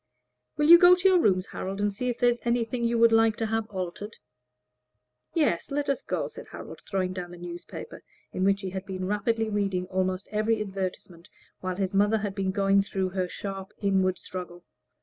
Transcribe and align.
"Will 0.57 0.67
you 0.67 0.79
go 0.79 0.95
to 0.95 1.07
your 1.07 1.19
rooms, 1.19 1.45
Harold, 1.45 1.79
and 1.79 1.93
see 1.93 2.09
if 2.09 2.17
there 2.17 2.31
is 2.31 2.39
anything 2.43 2.83
you 2.83 2.97
would 2.97 3.11
like 3.11 3.35
to 3.35 3.45
have 3.45 3.67
altered?" 3.69 4.17
"Yes, 5.35 5.69
let 5.69 5.89
us 5.89 6.01
go," 6.01 6.27
said 6.27 6.47
Harold, 6.47 6.79
throwing 6.89 7.13
down 7.13 7.29
the 7.29 7.37
newspaper, 7.37 8.01
in 8.33 8.43
which 8.43 8.61
he 8.61 8.71
had 8.71 8.87
been 8.87 9.05
rapidly 9.05 9.47
reading 9.47 9.85
almost 9.91 10.27
every 10.31 10.59
advertisement 10.59 11.29
while 11.59 11.75
his 11.75 11.93
mother 11.93 12.17
had 12.17 12.33
been 12.33 12.49
going 12.49 12.81
through 12.81 13.09
her 13.09 13.29
sharp 13.29 13.73
inward 13.79 14.17
struggle. 14.17 14.63